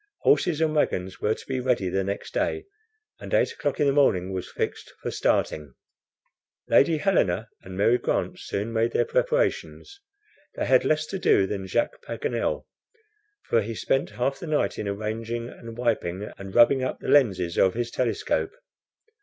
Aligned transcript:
Horses 0.21 0.61
and 0.61 0.73
wagons 0.73 1.21
were 1.21 1.35
to 1.35 1.45
be 1.45 1.59
ready 1.59 1.87
the 1.87 2.03
next 2.03 2.33
day, 2.33 2.65
and 3.19 3.31
eight 3.35 3.51
o'clock 3.51 3.79
in 3.79 3.85
the 3.85 3.93
morning 3.93 4.33
was 4.33 4.49
fixed 4.51 4.91
for 4.99 5.11
starting. 5.11 5.75
Lady 6.67 6.97
Helena 6.97 7.49
and 7.61 7.77
Mary 7.77 7.99
Grant 7.99 8.39
soon 8.39 8.73
made 8.73 8.93
their 8.93 9.05
preparations. 9.05 10.01
They 10.55 10.65
had 10.65 10.83
less 10.85 11.05
to 11.05 11.19
do 11.19 11.45
than 11.45 11.67
Jacques 11.67 12.01
Paganel, 12.01 12.65
for 13.43 13.61
he 13.61 13.75
spent 13.75 14.09
half 14.09 14.39
the 14.39 14.47
night 14.47 14.79
in 14.79 14.87
arranging, 14.87 15.49
and 15.49 15.77
wiping, 15.77 16.31
and 16.35 16.55
rubbing 16.55 16.83
up 16.83 16.97
the 16.99 17.07
lenses 17.07 17.59
of 17.59 17.75
his 17.75 17.91
telescope. 17.91 18.55